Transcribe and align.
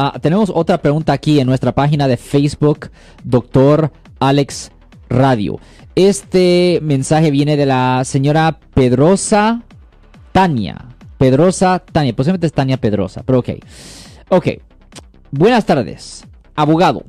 Ah, 0.00 0.16
tenemos 0.22 0.52
otra 0.54 0.78
pregunta 0.78 1.12
aquí 1.12 1.40
en 1.40 1.48
nuestra 1.48 1.74
página 1.74 2.06
de 2.06 2.16
Facebook, 2.16 2.88
Doctor 3.24 3.90
Alex 4.20 4.70
Radio. 5.08 5.58
Este 5.96 6.78
mensaje 6.84 7.32
viene 7.32 7.56
de 7.56 7.66
la 7.66 8.02
señora 8.04 8.60
Pedrosa 8.74 9.64
Tania. 10.30 10.84
Pedrosa 11.18 11.80
Tania, 11.80 12.14
posiblemente 12.14 12.46
es 12.46 12.52
Tania 12.52 12.76
Pedrosa, 12.76 13.24
pero 13.26 13.40
ok. 13.40 13.48
Ok. 14.28 14.46
Buenas 15.32 15.66
tardes, 15.66 16.24
abogado. 16.54 17.02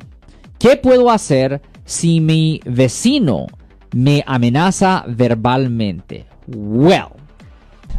¿Qué 0.58 0.76
puedo 0.76 1.12
hacer 1.12 1.62
si 1.86 2.20
mi 2.20 2.60
vecino 2.66 3.46
me 3.94 4.24
amenaza 4.26 5.06
verbalmente? 5.08 6.26
Well. 6.48 7.10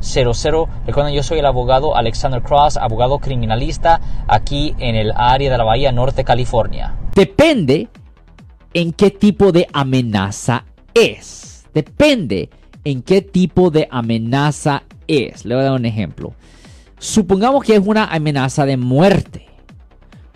1-800-530-1800. 0.00 0.68
Recuerden, 0.86 1.14
yo 1.14 1.22
soy 1.22 1.38
el 1.38 1.46
abogado 1.46 1.96
Alexander 1.96 2.42
Cross, 2.42 2.76
abogado 2.76 3.18
criminalista 3.18 4.00
aquí 4.26 4.74
en 4.78 4.96
el 4.96 5.12
área 5.14 5.50
de 5.50 5.58
la 5.58 5.64
Bahía 5.64 5.92
Norte, 5.92 6.24
California. 6.24 6.94
Depende 7.14 7.88
en 8.74 8.92
qué 8.92 9.10
tipo 9.10 9.52
de 9.52 9.66
amenaza 9.72 10.64
es. 10.94 11.66
Depende 11.74 12.50
en 12.84 13.02
qué 13.02 13.22
tipo 13.22 13.70
de 13.70 13.88
amenaza 13.90 14.82
es. 15.06 15.44
Le 15.44 15.54
voy 15.54 15.62
a 15.62 15.66
dar 15.66 15.74
un 15.74 15.86
ejemplo. 15.86 16.32
Supongamos 16.98 17.64
que 17.64 17.74
es 17.74 17.82
una 17.84 18.06
amenaza 18.06 18.66
de 18.66 18.76
muerte 18.76 19.50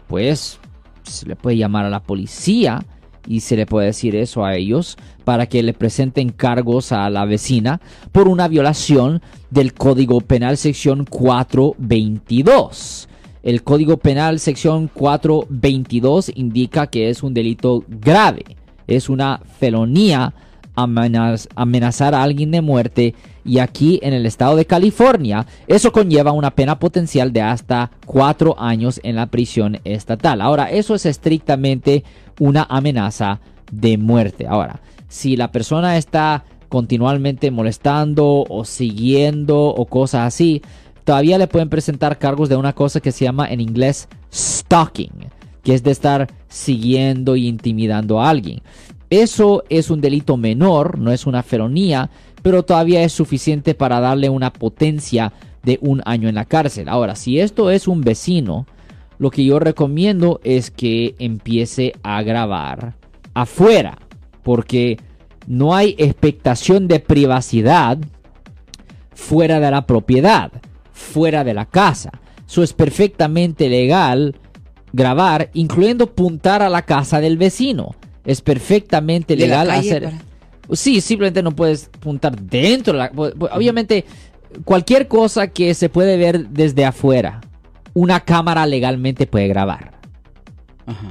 pues 0.06 0.60
se 1.02 1.26
le 1.26 1.36
puede 1.36 1.56
llamar 1.56 1.84
a 1.86 1.90
la 1.90 2.02
policía 2.02 2.84
y 3.26 3.40
se 3.40 3.56
le 3.56 3.66
puede 3.66 3.88
decir 3.88 4.16
eso 4.16 4.44
a 4.44 4.56
ellos 4.56 4.96
para 5.24 5.46
que 5.46 5.62
le 5.62 5.72
presenten 5.72 6.30
cargos 6.30 6.92
a 6.92 7.08
la 7.10 7.24
vecina 7.24 7.80
por 8.12 8.28
una 8.28 8.46
violación 8.48 9.22
del 9.50 9.74
Código 9.74 10.20
Penal 10.20 10.56
sección 10.56 11.04
422. 11.04 13.08
El 13.42 13.62
Código 13.62 13.98
Penal 13.98 14.40
sección 14.40 14.90
422 14.92 16.32
indica 16.34 16.86
que 16.86 17.10
es 17.10 17.22
un 17.22 17.34
delito 17.34 17.84
grave, 17.88 18.44
es 18.86 19.08
una 19.08 19.40
felonía 19.58 20.34
amenazar 20.74 22.14
a 22.14 22.22
alguien 22.22 22.50
de 22.50 22.60
muerte 22.60 23.14
y 23.44 23.58
aquí 23.58 24.00
en 24.02 24.14
el 24.14 24.26
estado 24.26 24.56
de 24.56 24.64
California 24.64 25.46
eso 25.66 25.92
conlleva 25.92 26.32
una 26.32 26.50
pena 26.50 26.78
potencial 26.78 27.32
de 27.32 27.42
hasta 27.42 27.90
cuatro 28.06 28.58
años 28.58 29.00
en 29.02 29.16
la 29.16 29.26
prisión 29.26 29.80
estatal. 29.84 30.40
Ahora, 30.40 30.70
eso 30.70 30.94
es 30.94 31.06
estrictamente 31.06 32.04
una 32.38 32.66
amenaza 32.68 33.40
de 33.70 33.98
muerte. 33.98 34.46
Ahora, 34.46 34.80
si 35.08 35.36
la 35.36 35.52
persona 35.52 35.96
está 35.96 36.44
continuamente 36.68 37.50
molestando 37.50 38.44
o 38.48 38.64
siguiendo 38.64 39.66
o 39.66 39.86
cosas 39.86 40.26
así, 40.26 40.62
todavía 41.04 41.38
le 41.38 41.46
pueden 41.46 41.68
presentar 41.68 42.18
cargos 42.18 42.48
de 42.48 42.56
una 42.56 42.72
cosa 42.72 43.00
que 43.00 43.12
se 43.12 43.24
llama 43.24 43.48
en 43.48 43.60
inglés 43.60 44.08
stalking, 44.32 45.12
que 45.62 45.74
es 45.74 45.82
de 45.82 45.92
estar 45.92 46.28
siguiendo 46.48 47.36
y 47.36 47.46
intimidando 47.46 48.20
a 48.20 48.28
alguien. 48.28 48.62
Eso 49.10 49.62
es 49.68 49.90
un 49.90 50.00
delito 50.00 50.36
menor, 50.36 50.98
no 50.98 51.12
es 51.12 51.26
una 51.26 51.42
felonía, 51.42 52.10
pero 52.44 52.62
todavía 52.62 53.02
es 53.02 53.12
suficiente 53.14 53.74
para 53.74 54.00
darle 54.00 54.28
una 54.28 54.52
potencia 54.52 55.32
de 55.62 55.78
un 55.80 56.02
año 56.04 56.28
en 56.28 56.34
la 56.34 56.44
cárcel. 56.44 56.90
Ahora, 56.90 57.16
si 57.16 57.40
esto 57.40 57.70
es 57.70 57.88
un 57.88 58.02
vecino, 58.02 58.66
lo 59.18 59.30
que 59.30 59.46
yo 59.46 59.58
recomiendo 59.58 60.42
es 60.44 60.70
que 60.70 61.14
empiece 61.18 61.94
a 62.02 62.22
grabar 62.22 62.96
afuera, 63.32 63.96
porque 64.42 64.98
no 65.46 65.74
hay 65.74 65.94
expectación 65.96 66.86
de 66.86 67.00
privacidad 67.00 67.96
fuera 69.14 69.58
de 69.58 69.70
la 69.70 69.86
propiedad, 69.86 70.52
fuera 70.92 71.44
de 71.44 71.54
la 71.54 71.64
casa. 71.64 72.10
Eso 72.46 72.62
es 72.62 72.74
perfectamente 72.74 73.70
legal 73.70 74.36
grabar, 74.92 75.48
incluyendo 75.54 76.12
puntar 76.14 76.60
a 76.60 76.68
la 76.68 76.82
casa 76.82 77.22
del 77.22 77.38
vecino. 77.38 77.94
Es 78.26 78.42
perfectamente 78.42 79.34
legal 79.34 79.70
hacer. 79.70 80.12
Sí, 80.72 81.00
simplemente 81.00 81.42
no 81.42 81.52
puedes 81.52 81.90
apuntar 81.94 82.40
dentro. 82.40 82.98
Obviamente, 83.52 84.04
cualquier 84.64 85.08
cosa 85.08 85.48
que 85.48 85.74
se 85.74 85.88
puede 85.88 86.16
ver 86.16 86.48
desde 86.48 86.84
afuera, 86.84 87.40
una 87.92 88.20
cámara 88.20 88.66
legalmente 88.66 89.26
puede 89.26 89.48
grabar. 89.48 89.92
Ajá. 90.86 91.08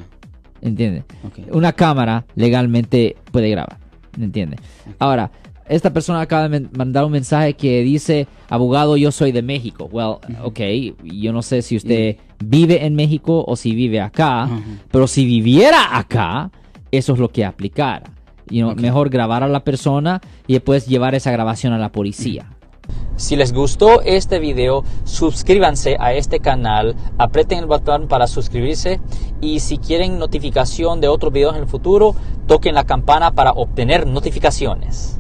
¿Entiendes? 0.62 1.04
Una 1.52 1.74
cámara 1.74 2.26
legalmente 2.36 3.18
puede 3.32 3.50
grabar. 3.50 3.80
¿Entiendes? 4.20 4.60
Ahora, 5.00 5.32
esta 5.68 5.92
persona 5.94 6.22
acaba 6.22 6.48
de 6.50 6.68
mandar 6.76 7.06
un 7.06 7.12
mensaje 7.12 7.54
que 7.54 7.82
dice, 7.84 8.28
abogado, 8.50 8.98
yo 8.98 9.12
soy 9.12 9.32
de 9.32 9.42
México. 9.42 9.90
Well, 9.92 10.18
ok, 10.44 10.60
yo 11.04 11.34
no 11.34 11.42
sé 11.42 11.62
si 11.62 11.78
usted 11.78 12.18
vive 12.44 12.86
en 12.86 12.96
México 12.96 13.44
o 13.48 13.56
si 13.56 13.74
vive 13.74 14.02
acá, 14.02 14.50
pero 14.92 15.08
si 15.08 15.26
viviera 15.26 15.98
acá, 15.98 16.52
eso 16.92 17.14
es 17.14 17.20
lo 17.20 17.30
que 17.30 17.46
aplicara. 17.46 18.04
Mejor 18.50 19.10
grabar 19.10 19.44
a 19.44 19.48
la 19.48 19.64
persona 19.64 20.22
y 20.48 20.54
después 20.54 20.88
llevar 20.88 21.16
esa 21.16 21.32
grabación 21.32 21.74
a 21.74 21.78
la 21.78 21.92
policía. 21.92 22.50
Si 23.16 23.36
les 23.36 23.54
gustó 23.54 24.02
este 24.02 24.40
video, 24.40 24.84
suscríbanse 25.04 25.98
a 26.00 26.14
este 26.14 26.40
canal, 26.40 26.96
aprieten 27.18 27.60
el 27.60 27.68
botón 27.68 28.08
para 28.08 28.28
suscribirse 28.28 29.00
y 29.40 29.60
si 29.60 29.78
quieren 29.78 30.18
notificación 30.18 31.00
de 31.00 31.08
otros 31.08 31.32
videos 31.32 31.56
en 31.56 31.62
el 31.62 31.68
futuro, 31.68 32.16
toquen 32.48 32.76
la 32.76 32.86
campana 32.86 33.32
para 33.32 33.52
obtener 33.52 34.08
notificaciones. 34.08 35.20